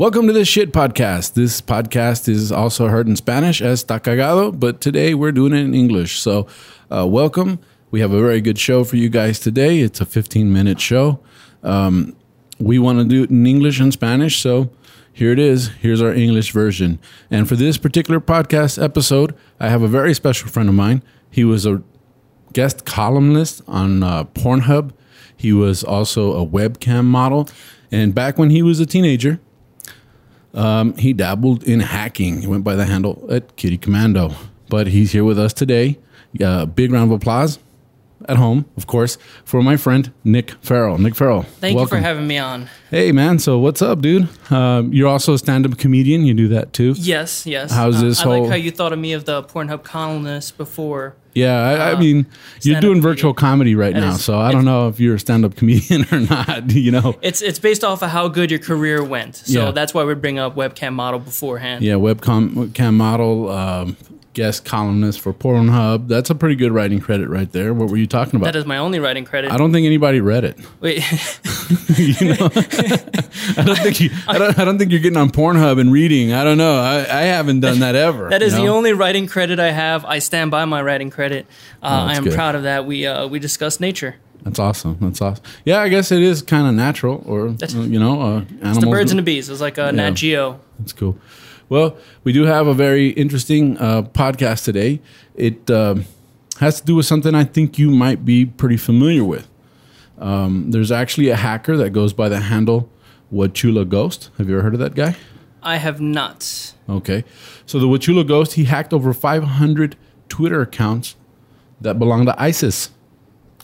[0.00, 1.34] Welcome to the Shit Podcast.
[1.34, 5.58] This podcast is also heard in Spanish as Ta Cagado, but today we're doing it
[5.58, 6.20] in English.
[6.20, 6.46] So,
[6.90, 7.58] uh, welcome.
[7.90, 9.80] We have a very good show for you guys today.
[9.80, 11.20] It's a 15 minute show.
[11.62, 12.16] Um,
[12.58, 14.70] we want to do it in English and Spanish, so
[15.12, 15.68] here it is.
[15.68, 16.98] Here's our English version.
[17.30, 21.02] And for this particular podcast episode, I have a very special friend of mine.
[21.30, 21.82] He was a
[22.54, 24.92] guest columnist on uh, Pornhub.
[25.36, 27.50] He was also a webcam model.
[27.92, 29.40] And back when he was a teenager,
[30.54, 32.40] um, he dabbled in hacking.
[32.40, 34.34] He went by the handle at Kitty Commando.
[34.68, 35.98] But he's here with us today.
[36.40, 37.58] Uh, big round of applause
[38.28, 40.98] at home, of course, for my friend Nick Farrell.
[40.98, 41.42] Nick Farrell.
[41.42, 41.96] Thank welcome.
[41.98, 42.68] you for having me on.
[42.90, 43.38] Hey, man.
[43.38, 44.28] So, what's up, dude?
[44.50, 46.24] Um, you're also a stand up comedian.
[46.24, 46.94] You do that too?
[46.96, 47.72] Yes, yes.
[47.72, 48.40] How's uh, this I whole.
[48.42, 51.14] like how you thought of me of the Pornhub columnist before.
[51.32, 52.26] Yeah, I, I uh, mean,
[52.62, 55.14] you're doing stand-up virtual comedy right That now, is- so I don't know if you're
[55.14, 57.16] a stand up comedian or not, you know?
[57.22, 59.36] It's it's based off of how good your career went.
[59.36, 59.70] So Yeah.
[59.70, 61.84] that's why we bring up webcam model beforehand.
[61.84, 63.96] Yeah, webcam webcam model, um,
[64.32, 66.06] guest columnist for Pornhub.
[66.08, 67.74] That's a pretty good writing credit right there.
[67.74, 68.46] What were you talking about?
[68.46, 69.50] That is my only writing credit.
[69.50, 70.58] I don't think anybody read it.
[70.80, 70.96] Wait,
[71.98, 72.48] you know,
[73.56, 74.10] I don't think you.
[74.28, 74.58] I don't.
[74.58, 76.32] I don't think you're getting on Pornhub and reading.
[76.32, 76.80] I don't know.
[76.80, 78.28] I, I haven't done that ever.
[78.30, 80.04] that is you the only writing credit I have.
[80.04, 81.46] I stand by my writing credit.
[81.82, 82.34] Uh, I Oh, that's am good.
[82.34, 82.86] proud of that.
[82.86, 84.16] We uh, we discussed nature.
[84.42, 84.96] That's awesome.
[85.00, 85.44] That's awesome.
[85.66, 88.76] Yeah, I guess it is kind of natural, or uh, you know, uh, animals.
[88.76, 89.48] It's the birds and the bees.
[89.50, 90.60] It's like a Nat Geo.
[90.78, 91.18] That's cool.
[91.70, 95.00] Well, we do have a very interesting uh, podcast today.
[95.34, 96.04] It um
[96.58, 99.48] has to do with something I think you might be pretty familiar with.
[100.18, 102.90] Um, there's actually a hacker that goes by the handle
[103.32, 104.28] Wauchula Ghost.
[104.36, 105.16] Have you ever heard of that guy?
[105.62, 106.74] I have not.
[106.86, 107.24] Okay.
[107.64, 109.96] So the Wauchula Ghost, he hacked over 500
[110.28, 111.16] Twitter accounts
[111.80, 112.90] that belong to ISIS,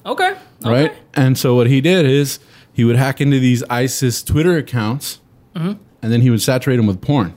[0.06, 0.31] Okay.
[0.31, 0.71] okay.
[0.71, 0.93] right?
[1.12, 2.39] And so what he did is
[2.72, 5.21] he would hack into these ISIS Twitter accounts
[5.55, 7.36] and then he would saturate them with porn,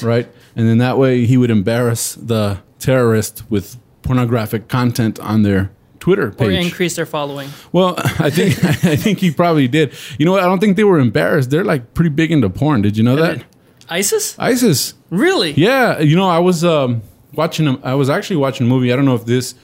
[0.00, 0.28] right?
[0.54, 5.70] And then that way he would embarrass the terrorist with pornographic content on their
[6.02, 6.48] Twitter page.
[6.48, 7.48] Or increase their following.
[7.70, 9.92] well, I think I think he probably did.
[10.18, 10.42] You know what?
[10.42, 11.50] I don't think they were embarrassed.
[11.50, 12.82] They're like pretty big into porn.
[12.82, 13.44] Did you know that?
[13.88, 14.36] ISIS?
[14.38, 14.94] ISIS.
[15.10, 15.52] Really?
[15.52, 17.02] Yeah, you know, I was um,
[17.34, 17.68] watching.
[17.68, 18.92] A, I was actually watching a movie.
[18.92, 19.54] I don't know if this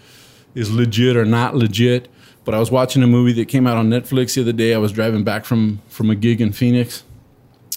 [0.54, 2.08] is legit or not legit,
[2.44, 4.74] but I was watching a movie that came out on Netflix the other day.
[4.74, 7.02] I was driving back from from a gig in Phoenix,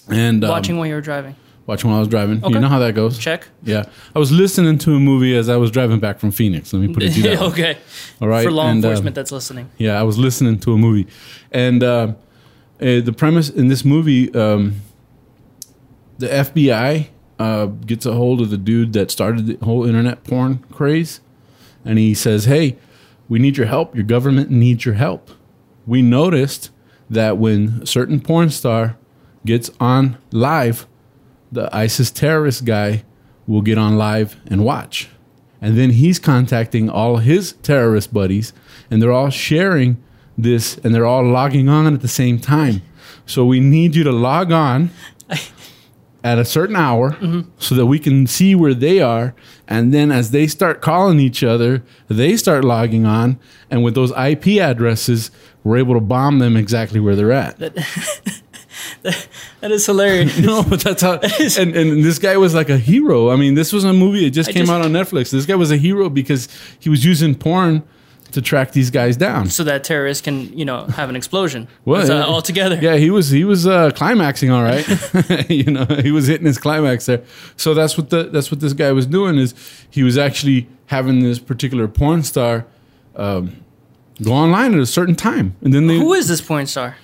[0.08, 1.34] and um, Watching while you were driving.
[1.66, 2.42] Watching while I was driving.
[2.44, 2.54] Okay.
[2.54, 3.18] You know how that goes.
[3.18, 3.48] Check.
[3.62, 3.84] Yeah,
[4.14, 6.72] I was listening to a movie as I was driving back from Phoenix.
[6.72, 7.46] Let me put it to you that way.
[7.46, 7.78] okay.
[8.20, 9.70] All right, For law and, um, enforcement that's listening.
[9.78, 11.06] yeah, I was listening to a movie,
[11.50, 11.88] and uh,
[12.80, 14.80] uh, the premise in this movie, um,
[16.18, 17.08] the FBI
[17.38, 21.20] uh, gets a hold of the dude that started the whole internet porn craze,
[21.84, 22.76] and he says, "Hey,
[23.28, 23.94] we need your help.
[23.94, 25.30] Your government needs your help.
[25.86, 26.70] We noticed
[27.10, 28.96] that when a certain porn star
[29.44, 30.86] gets on live,
[31.52, 33.04] the ISIS terrorist guy
[33.46, 35.08] will get on live and watch."
[35.60, 38.52] And then he's contacting all his terrorist buddies,
[38.90, 40.02] and they're all sharing
[40.36, 42.82] this, and they're all logging on at the same time.
[43.26, 44.90] So we need you to log on
[46.24, 47.42] at a certain hour mm-hmm.
[47.58, 49.34] so that we can see where they are.
[49.66, 53.38] And then as they start calling each other, they start logging on.
[53.70, 55.30] And with those IP addresses,
[55.64, 57.58] we're able to bomb them exactly where they're at.
[59.60, 60.36] That is hilarious.
[60.42, 61.20] No, but that's how.
[61.58, 63.30] And, and this guy was like a hero.
[63.30, 65.30] I mean, this was a movie It just I came just- out on Netflix.
[65.30, 66.48] This guy was a hero because
[66.80, 67.82] he was using porn
[68.32, 69.46] to track these guys down.
[69.50, 71.68] so that terrorists can, you know, have an explosion.
[71.84, 72.78] Well, uh, all together.
[72.80, 74.86] Yeah, he was he was uh, climaxing all right.
[75.50, 77.22] you know, he was hitting his climax there.
[77.56, 79.54] So that's what the that's what this guy was doing is
[79.90, 82.64] he was actually having this particular porn star
[83.16, 83.62] um,
[84.22, 85.98] go online at a certain time, and then they.
[85.98, 86.96] Who is this porn star?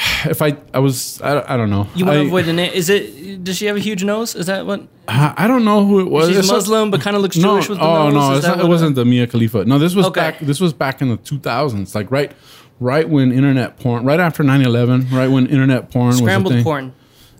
[0.24, 1.86] if I I was I, I don't know.
[1.94, 2.72] You want to avoid the name?
[2.72, 3.42] Is it?
[3.44, 4.34] Does she have a huge nose?
[4.34, 4.86] Is that what?
[5.08, 6.28] I I don't know who it was.
[6.28, 8.14] She's It's not- Muslim, but kind of looks No, Jewish with the oh nose.
[8.14, 9.64] no, it's not, it wasn't the Mia Khalifa.
[9.64, 10.20] No, this was Okay.
[10.20, 10.38] back.
[10.40, 12.32] This was back in the 2000s, like right,
[12.80, 16.64] right when internet porn, right after 9/11, right when internet porn was a Scrambled thing.
[16.64, 16.92] porn.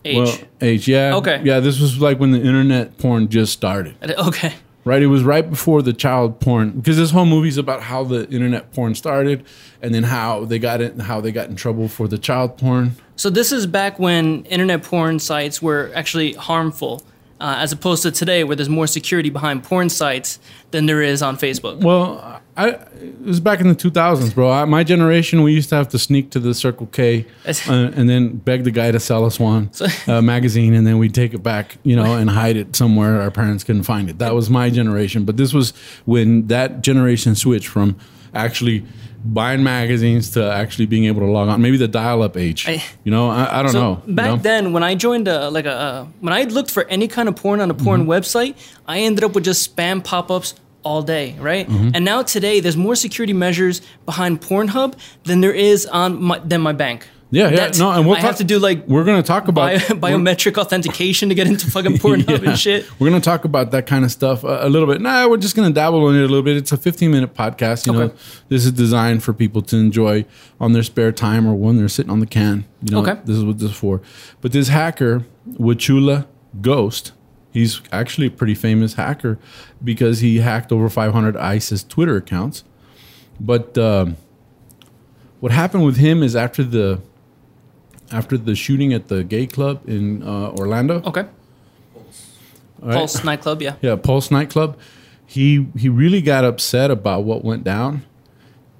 [0.04, 0.16] Age.
[0.16, 1.42] Well, age, yeah, Okay.
[1.44, 1.60] yeah.
[1.60, 3.94] This was like when the internet porn just started.
[4.18, 4.54] okay.
[4.82, 8.26] Right, it was right before the child porn because this whole movie's about how the
[8.30, 9.44] internet porn started,
[9.82, 12.96] and then how they got it, how they got in trouble for the child porn.
[13.16, 17.02] So this is back when internet porn sites were actually harmful.
[17.40, 20.38] Uh, as opposed to today, where there's more security behind porn sites
[20.70, 21.82] than there is on Facebook.
[21.82, 24.50] Well, I it was back in the 2000s, bro.
[24.50, 28.08] I, my generation, we used to have to sneak to the Circle K uh, and
[28.08, 29.70] then beg the guy to sell us one
[30.06, 33.30] uh, magazine, and then we'd take it back, you know, and hide it somewhere our
[33.30, 34.18] parents couldn't find it.
[34.18, 35.24] That was my generation.
[35.24, 35.72] But this was
[36.04, 37.96] when that generation switched from
[38.34, 38.84] actually
[39.24, 41.60] buying magazines to actually being able to log on.
[41.60, 42.66] Maybe the dial-up age.
[42.68, 44.02] I- you know, I, I don't So know.
[44.06, 44.36] you back know?
[44.36, 47.36] then, when I joined a like a uh, when I looked for any kind of
[47.36, 48.10] porn on a porn Mm-hmm.
[48.10, 48.54] website,
[48.86, 51.68] I ended up with just spam pop-ups all day, right?
[51.68, 51.90] Mm-hmm.
[51.94, 54.94] And now today, there's more security measures behind Pornhub
[55.24, 57.06] than there is on my, than my bank.
[57.32, 57.50] Yeah, yeah.
[57.56, 59.66] That's- no, and we'll I talk, have to do like we're going to talk about
[59.88, 62.50] bio, biometric authentication to get into fucking Pornhub Yeah.
[62.50, 62.86] and shit.
[62.98, 65.00] We're going to talk about that kind of stuff a, a little bit.
[65.00, 66.56] Nah, we're just going to dabble in it a little bit.
[66.56, 67.86] It's a 15 minute podcast.
[67.86, 68.12] You know,
[68.48, 70.24] this is designed for people to enjoy
[70.60, 72.64] on their spare time or when they're sitting on the can.
[72.82, 73.20] You know, Okay.
[73.24, 74.02] this is what this is for.
[74.40, 76.26] But this hacker, Wauchula
[76.60, 77.12] Ghost,
[77.52, 79.38] he's actually a pretty famous hacker
[79.84, 82.64] because he hacked over 500 ISIS Twitter accounts.
[83.38, 84.16] But um,
[85.38, 87.00] what happened with him is after the
[88.10, 91.02] after the shooting at the gay club in uh, Orlando.
[91.02, 91.22] Okay.
[91.22, 92.94] all right?
[92.94, 93.76] Pulse nightclub, yeah.
[93.80, 94.78] Yeah, Pulse nightclub.
[95.26, 98.04] He he really got upset about what went down,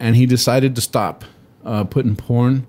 [0.00, 1.24] and he decided to stop
[1.64, 2.66] uh, putting porn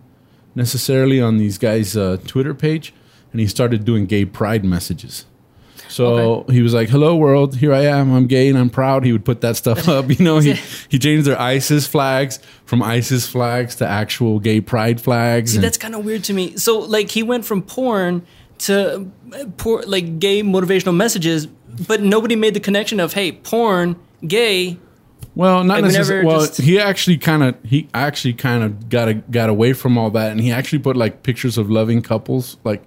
[0.53, 2.93] necessarily on these guys' uh, Twitter page,
[3.31, 5.25] and he started doing gay pride messages.
[5.91, 8.13] So he was like, "Hello world, here I am.
[8.13, 10.09] I'm gay and I'm proud." He would put that stuff up.
[10.09, 10.53] You know, he
[10.89, 15.53] he changed their ISIS flags from ISIS flags to actual gay pride flags.
[15.53, 16.55] See, that's kind of weird to me.
[16.57, 18.25] So, like, he went from porn
[18.59, 23.95] to uh, por- like gay motivational messages, but nobody made the connection of hey, porn,
[24.25, 24.77] gay.
[25.33, 26.25] Well, not necessarily.
[26.25, 29.97] Well, just- he actually kind of he actually kind of got a, got away from
[29.97, 32.83] all that, and he actually put like pictures of loving couples like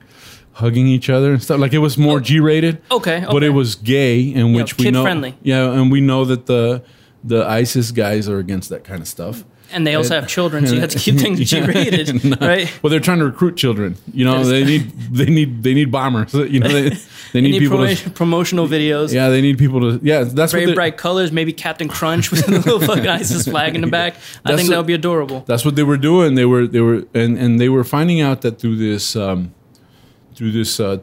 [0.55, 1.59] hugging each other and stuff.
[1.61, 2.81] Like it was more G rated.
[2.91, 5.35] Okay, but it was gay, in which we know, kid-friendly.
[5.43, 6.83] yeah, and we know that the
[7.23, 9.45] the ISIS guys are against that kind of stuff.
[9.73, 12.37] And they also have children, so you have to keep things G rated, No.
[12.41, 12.71] right?
[12.83, 13.97] Well, they're trying to recruit children.
[14.13, 16.33] You know, they need they need they need bombers.
[16.55, 16.97] You know, they, they
[17.33, 18.11] They need need people promo- to.
[18.11, 19.13] promotional videos.
[19.13, 20.01] Yeah, they need people to.
[20.05, 23.81] Yeah, that's Very bright colors, maybe Captain Crunch with a little fucking ISIS flag in
[23.81, 24.15] the back.
[24.45, 25.41] I think that would be adorable.
[25.47, 26.37] That's what they were doing.
[26.37, 29.55] They were they were and and they were finding out that through this um,
[30.35, 30.99] through this uh,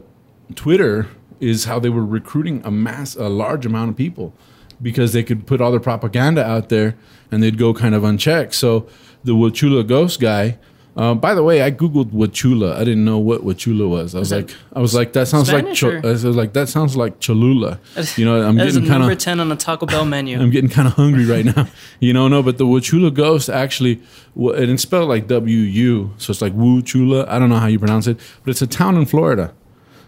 [0.54, 1.08] Twitter
[1.40, 4.32] is how they were recruiting a mass a large amount of people
[4.80, 6.96] because they could put all their propaganda out there
[7.30, 8.54] and they'd go kind of unchecked.
[8.54, 8.86] So
[9.24, 10.58] the Wauchula Ghost guy.
[10.94, 12.74] Uh, by the way, I googled Wauchula.
[12.74, 14.14] I didn't know what Wauchula was.
[14.14, 16.24] I was that like, I was like, that sounds like, Spanish, Cho- or- I was
[16.24, 17.80] like, that sounds like Cholula.
[18.16, 20.38] You know, I'm getting kind number 10 on the Taco Bell menu.
[20.38, 21.66] I'm getting kind of hungry right now.
[22.00, 24.02] You know, no, but the Wauchula Ghost actually,
[24.36, 27.24] and it's spelled like W U, so it's like Wu Chula.
[27.28, 29.54] I don't know how you pronounce it, but it's a town in Florida.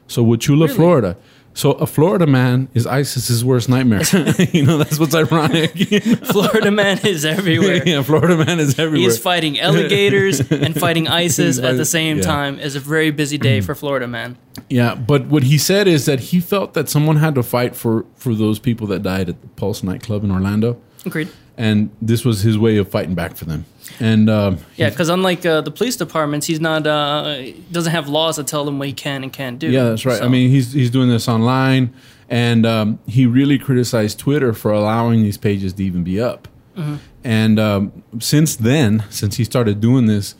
[0.07, 0.75] So Wauchula, Really?
[0.75, 1.17] Florida.
[1.55, 4.03] So a Florida man is ISIS's worst nightmare.
[4.53, 5.71] you know, that's what's ironic.
[6.25, 7.83] Florida man is everywhere.
[7.87, 9.09] yeah, Florida man is everywhere.
[9.09, 12.23] He's fighting alligators and fighting ISIS at the same Yeah.
[12.25, 12.59] time.
[12.59, 13.65] It's a very busy day mm.
[13.65, 14.37] for Florida man.
[14.69, 18.05] Yeah, but what he said is that he felt that someone had to fight for
[18.17, 21.29] for those people that died at the Pulse nightclub in Orlando, Agreed.
[21.57, 23.65] And this was his way of fighting back for them.
[24.01, 28.37] And um, Yeah, because unlike uh, the police departments, he's not uh, doesn't have laws
[28.37, 29.71] that tell him what he can and can't do.
[29.71, 30.23] Yeah, that's right.
[30.23, 31.95] I mean, he's he's doing this online,
[32.29, 36.49] and um, he really criticized Twitter for allowing these pages to even be up.
[36.77, 36.97] Mm-hmm.
[37.23, 40.35] And um, since then, since he started doing this,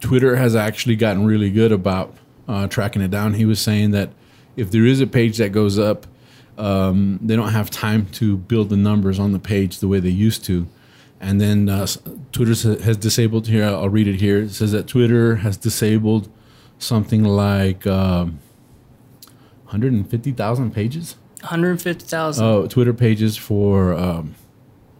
[0.00, 2.14] Twitter has actually gotten really good about
[2.48, 3.34] uh, tracking it down.
[3.34, 4.10] He was saying that
[4.56, 6.06] if there is a page that goes up,
[6.58, 10.10] um, they don't have time to build the numbers on the page the way they
[10.10, 10.66] used to.
[11.20, 11.86] And then uh,
[12.32, 13.64] Twitter has disabled here.
[13.64, 14.42] I'll read it here.
[14.42, 16.28] It says that Twitter has disabled
[16.78, 18.38] something like um,
[19.64, 21.16] 150,000 pages.
[21.40, 22.44] 150,000.
[22.44, 24.34] Oh, Twitter pages for um,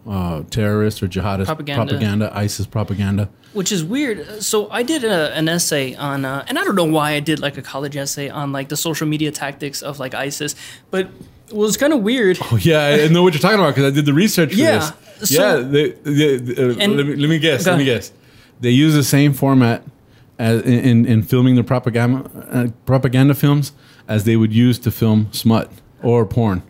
[0.07, 1.85] uh, terrorist or jihadist Propaganda.
[1.85, 3.29] propaganda, ISIS propaganda.
[3.53, 4.41] which is weird.
[4.41, 7.39] So I did a, an essay on, uh, and I don't know why I did
[7.39, 10.55] like a college essay on like the social media tactics of like ISIS,
[10.89, 11.09] but
[11.51, 12.37] was kind of weird.
[12.51, 14.91] Oh, yeah, I know what you're talking about because I did the research for Yeah,
[15.19, 15.29] this.
[15.29, 17.65] so- yeah, they, they, uh, And- let, me, let me guess.
[17.65, 18.01] Go Let me ahead.
[18.01, 18.11] guess.
[18.59, 19.83] They use the same format
[20.39, 23.71] as in, in, in filming the propaganda uh, propaganda films
[24.07, 25.71] as they would use to film smut
[26.03, 26.61] or porn.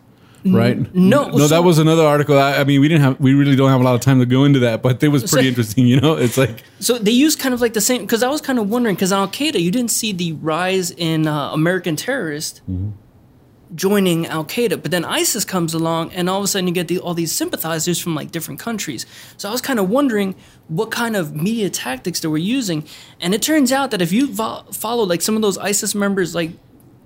[0.44, 0.78] Right?
[0.94, 1.38] no, no.
[1.38, 2.38] so- that was another article.
[2.38, 4.24] I, I mean, we didn't have, we really don't have a lot of time to
[4.26, 5.86] go into that, but it was pretty So- interesting.
[5.86, 8.40] You know, it's like, So they use kind of like the same because I was
[8.40, 11.96] kind of wondering because on Al Qaeda, you didn't see the rise in uh, American
[11.96, 12.62] terrorists
[13.74, 16.88] joining Al Qaeda, but then ISIS comes along, and all of a sudden you get
[16.88, 19.06] the, all these sympathizers from like different countries.
[19.36, 20.34] So I was kind of wondering
[20.68, 22.86] what kind of media tactics they were using,
[23.20, 26.34] and it turns out that if you vo- follow like some of those ISIS members,
[26.34, 26.52] like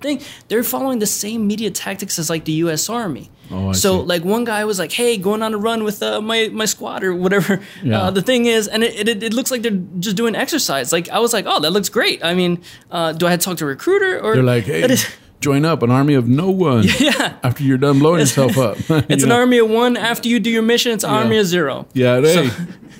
[0.02, 0.20] thing.
[0.48, 2.88] They're following the same media tactics as like the U.S.
[2.90, 3.30] Army.
[3.50, 4.06] Oh, so see.
[4.06, 7.04] like one guy was like, "Hey, going on a run with uh, my my squad
[7.04, 8.02] or whatever." Yeah.
[8.02, 10.92] Uh, the thing is, and it, it, it looks like they're just doing exercise.
[10.92, 13.44] Like I was like, "Oh, that looks great." I mean, uh, do I have to
[13.44, 14.96] talk to a recruiter or They're like, hey,
[15.42, 16.84] join up an army of no one.
[16.98, 17.36] yeah.
[17.42, 18.78] After you're done blowing yourself up.
[19.10, 19.36] It's an know?
[19.36, 19.96] army of one.
[19.96, 21.86] After you do your mission, it's an army of zero.
[21.92, 22.48] Yeah, hey,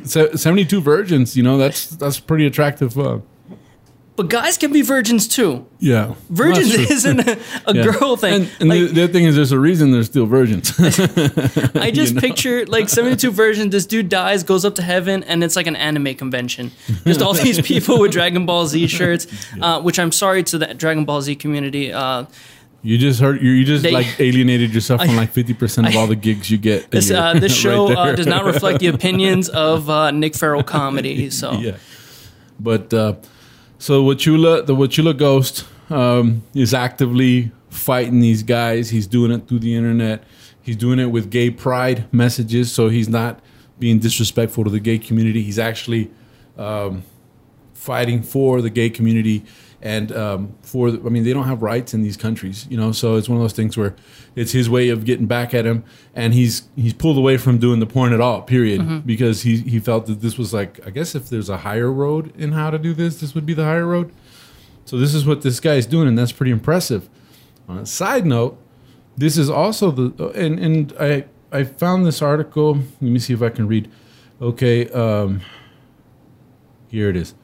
[0.05, 2.99] se- 72 virgins, you know, that's that's pretty attractive.
[2.99, 3.21] Uh,
[4.15, 5.65] But guys can be virgins too.
[5.79, 6.15] yeah.
[6.29, 7.83] Virgin That's isn't a, a Yeah.
[7.85, 8.43] girl thing.
[8.43, 10.71] And, and Like, the, the thing is, there's a reason they're still virgins.
[11.75, 12.21] I just know?
[12.21, 13.71] picture like 72 version.
[13.71, 16.73] This dude dies, goes up to heaven, and it's like an anime convention.
[17.07, 19.27] Just all these people with Dragon Ball Z shirts,
[19.61, 21.91] uh, which I'm sorry to the Dragon Ball Z community.
[21.91, 22.27] Uh,
[22.83, 26.07] you just heard, you, you just They- like alienated yourself from like 50% of all
[26.07, 26.91] the gigs you get.
[26.91, 30.63] this uh, this Right show uh, does not reflect the opinions of uh, Nick Farrell
[30.63, 31.31] comedy.
[31.31, 31.77] So yeah.
[32.61, 33.15] But uh,
[33.83, 38.91] so Wauchula, the Wauchula Ghost, um, is actively fighting these guys.
[38.91, 40.23] He's doing it through the internet.
[40.63, 42.71] He's doing it with gay pride messages.
[42.71, 43.41] So he's not
[43.81, 45.43] being disrespectful to the gay community.
[45.43, 46.13] He's actually
[46.57, 47.03] um,
[47.75, 49.45] fighting for the gay community
[49.83, 50.91] and um, for.
[50.91, 52.93] The, I mean, they don't have rights in these countries, you know.
[52.93, 53.95] So it's one of those things where
[54.35, 55.85] it's his way of getting back at him,
[56.15, 58.43] and he's he's pulled away from doing the porn at all.
[58.43, 61.91] Period, because he he felt that this was like I guess if there's a higher
[61.93, 64.13] road in how to do this, this would be the higher road.
[64.85, 67.09] So this is what this guy is doing, and that's pretty impressive.
[67.69, 68.59] On a side note,
[69.17, 72.75] this is also the and and I I found this article.
[73.01, 73.91] Let me see if I can read.
[74.41, 75.41] Okay, um,
[76.89, 77.35] here it is.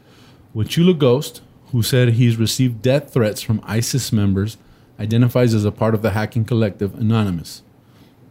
[0.54, 1.42] Wachula Ghost,
[1.72, 4.56] who said he's received death threats from ISIS members,
[4.98, 7.62] identifies as a part of the hacking collective Anonymous.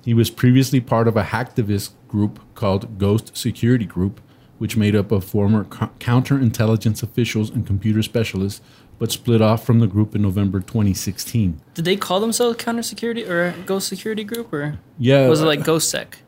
[0.04, 4.22] He was previously part of a hacktivist group called Ghost Security Group,
[4.58, 8.62] which made up of former co- counterintelligence officials and computer specialists,
[9.00, 11.62] but split off from the group in November 2016.
[11.76, 15.48] did they call themselves Counter Security or Ghost Security Group or Yeah, was it uh,
[15.48, 16.20] like Ghost Sec?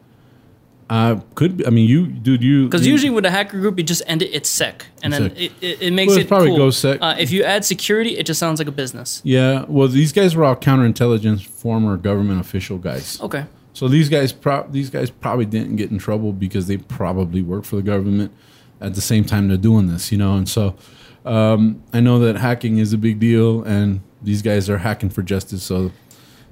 [0.89, 3.83] Uh, could be, I mean you, dude, you Because usually with a hacker group, you
[3.83, 4.31] just end it.
[4.33, 6.57] It's sec, and then it, it, it makes Well, it probably cool.
[6.57, 6.99] Ghost Sec.
[7.01, 9.21] Uh, if you add security, it just sounds like a business.
[9.23, 13.21] Yeah, well, these guys were all counterintelligence, former government official guys.
[13.21, 13.45] Okay.
[13.73, 17.63] So these guys, pro- these guys probably didn't get in trouble because they probably work
[17.65, 18.31] for the government
[18.81, 20.35] at the same time they're doing this, you know.
[20.35, 20.75] And so
[21.23, 25.21] um, I know that hacking is a big deal, and these guys are hacking for
[25.21, 25.63] justice.
[25.63, 25.91] So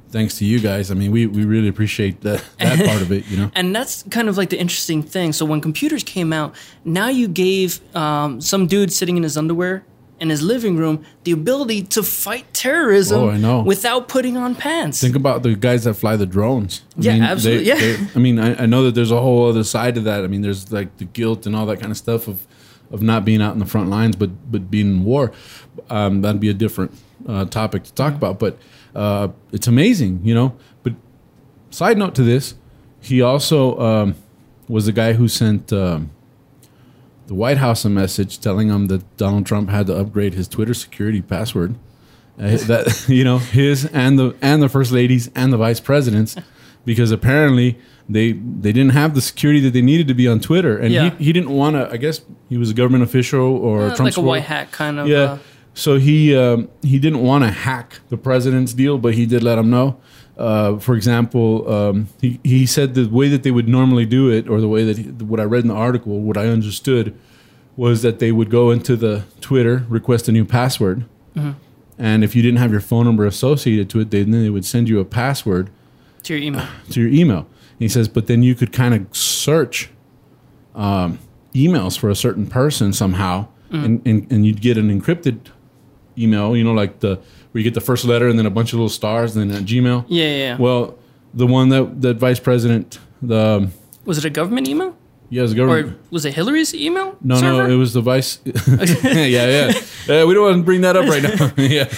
[0.09, 3.25] thanks to you guys, I mean, we, we really appreciate that that part of it,
[3.27, 3.51] you know.
[3.55, 5.33] And that's kind of like the interesting thing.
[5.33, 9.83] So when computers came out, now you gave um, some dude sitting in his underwear
[10.19, 13.61] in his living room the ability to fight terrorism Oh, I know.
[13.61, 14.99] without putting on pants.
[14.99, 16.81] Think about the guys that fly the drones.
[16.97, 17.97] I Yeah, mean, absolutely, they- yeah.
[17.97, 20.23] they- I mean, I, I know that there's a whole other side to that.
[20.23, 22.47] I mean, there's like the guilt and all that kind of stuff of
[22.89, 25.31] of not being out in the front lines, but but being in war.
[25.89, 26.91] Um, that'd be a different
[27.27, 28.39] uh, topic to talk about.
[28.39, 28.57] But
[28.97, 30.55] uh, it's amazing, you know.
[30.83, 30.93] But
[31.69, 32.55] side note to this,
[32.99, 34.15] he also um,
[34.67, 35.71] was the guy who sent.
[35.71, 36.11] Um,
[37.27, 40.73] the White House a message telling them that Donald Trump had to upgrade his Twitter
[40.73, 41.75] security password.
[42.39, 46.35] Uh, that you know his and the and the first ladies and the vice presidents,
[46.85, 47.77] because apparently
[48.07, 51.09] they they didn't have the security that they needed to be on Twitter, and Yeah.
[51.17, 51.89] he, he didn't want to.
[51.91, 55.07] I guess he was a government official or Trump's like a white hat kind of.
[55.07, 55.17] Yeah.
[55.17, 55.37] Uh,
[55.77, 59.59] so he um, he didn't want to hack the president's deal, but he did let
[59.59, 59.99] him know.
[60.35, 64.49] Uh, for example, um, he he said the way that they would normally do it,
[64.49, 67.15] or the way that he, what I read in the article, what I understood,
[67.75, 71.05] was that they would go into the Twitter, request a new password,
[71.99, 74.65] and if you didn't have your phone number associated to it, they, then they would
[74.65, 75.69] send you a password
[76.23, 76.67] to your email.
[76.89, 77.39] to your email.
[77.39, 79.91] And he says, but then you could kind of search
[80.73, 81.19] um,
[81.53, 85.51] emails for a certain person somehow, and, and, and you'd get an encrypted
[86.17, 87.15] email, you know, like the
[87.51, 89.57] where you get the first letter and then a bunch of little stars and then
[89.61, 90.05] at Gmail.
[90.07, 90.37] Yeah, yeah.
[90.37, 90.57] yeah.
[90.57, 90.97] Well,
[91.33, 93.71] the one that that Vice President, the um,
[94.05, 94.95] was it a government email?
[95.29, 95.97] Yeah, yes, Or government.
[95.97, 97.17] Or was it Hillary's email?
[97.21, 97.67] no, server?
[97.67, 98.39] no, it was the vice.
[98.45, 99.73] yeah, yeah.
[100.07, 100.23] yeah.
[100.23, 101.51] we don't want to bring that up right now.
[101.57, 101.91] yeah,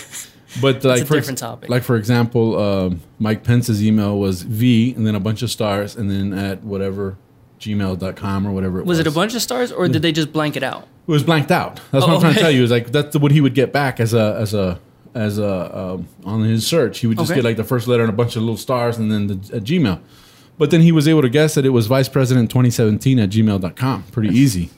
[0.61, 1.69] but like for different topic.
[1.69, 5.95] Like for example, um, Mike Pence's email was V and then a bunch of stars
[5.95, 7.17] and then at whatever
[7.59, 8.97] gmail.com or whatever it was.
[8.97, 10.83] Was it a bunch of stars, or did they just blank it out?
[11.07, 11.79] It was blanked out.
[11.91, 12.63] That's what Oh, I'm trying to tell you.
[12.63, 14.79] Is like that's what he would get back as a as a
[15.15, 16.99] as a um, on his search.
[16.99, 17.39] He would just Okay.
[17.39, 19.99] get like the first letter and a bunch of little stars and then the Gmail.
[20.57, 24.03] But then he was able to guess that it was Vice President 2017 at gmail.com.
[24.11, 24.69] Pretty easy.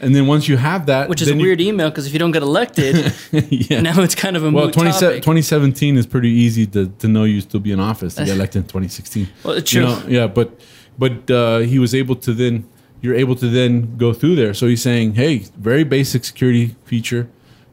[0.00, 2.12] And then once you have that, Which is a then you- weird email because if
[2.12, 3.80] you don't get elected, yeah.
[3.80, 5.22] now it's kind of a well, moot 20, topic.
[5.22, 8.62] 2017 is pretty easy to, to know you still be in office to get elected
[8.62, 9.28] in 2016.
[9.42, 9.90] Well, it's You true.
[9.90, 10.60] know, yeah, but
[10.98, 12.68] but uh, he was able to then
[13.00, 14.52] you're able to then go through there.
[14.52, 17.30] So he's saying, hey, very basic security feature.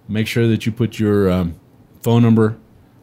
[0.07, 1.59] Make sure that you put your um,
[2.03, 2.57] phone number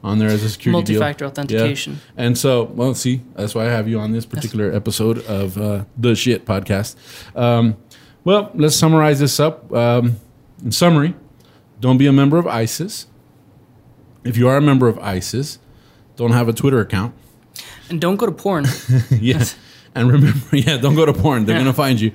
[0.04, 1.00] on there as a security deal.
[1.00, 1.94] Multi-factor authentication.
[1.94, 2.24] Yeah.
[2.24, 5.84] And so, well, see, that's why I have you on this particular episode of uh,
[5.96, 6.96] the Shit Podcast.
[7.36, 7.76] Um,
[8.24, 9.72] well, let's summarize this up.
[9.72, 10.16] Um,
[10.64, 11.14] in summary,
[11.80, 13.06] don't be a member of ISIS.
[14.22, 15.58] If you are a member of ISIS,
[16.14, 17.14] don't have a Twitter account.
[17.88, 18.66] And don't go to porn.
[19.10, 19.56] yes.
[19.94, 21.44] And remember, yeah, don't go to porn.
[21.44, 21.62] They're Yeah.
[21.62, 22.12] going to find you.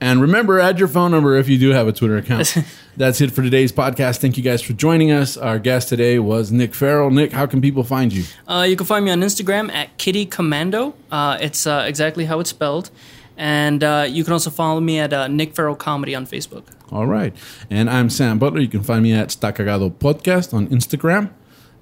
[0.00, 2.56] And remember, add your phone number if you do have a Twitter account.
[2.96, 4.18] That's it for today's podcast.
[4.18, 5.36] Thank you guys for joining us.
[5.36, 7.10] Our guest today was Nick Farrell.
[7.10, 8.22] Nick, how can people find you?
[8.46, 10.94] Uh, you can find me on Instagram at Kitty Commando.
[11.10, 12.90] Uh, it's uh, exactly how it's spelled.
[13.36, 16.64] And uh, you can also follow me at uh, Nick Farrell Comedy on Facebook.
[16.92, 17.34] All right.
[17.68, 18.60] And I'm Sam Butler.
[18.60, 21.30] You can find me at Stacagado Podcast on Instagram.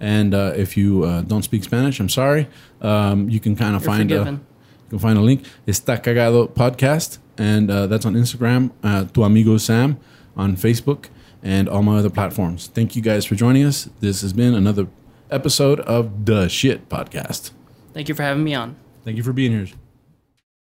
[0.00, 2.48] And uh, if you uh, don't speak Spanish, I'm sorry.
[2.80, 4.45] Um, you can kind of You're find a, forgiven.
[4.86, 5.44] You can find a link.
[5.66, 8.70] It's Stacagado Podcast, and uh, that's on Instagram.
[8.82, 9.98] Uh, tu amigo Sam
[10.36, 11.06] on Facebook
[11.42, 12.68] and all my other platforms.
[12.68, 13.88] Thank you guys for joining us.
[14.00, 14.86] This has been another
[15.30, 17.50] episode of the Shit Podcast.
[17.92, 18.76] Thank you for having me on.
[19.04, 19.85] Thank you for being here.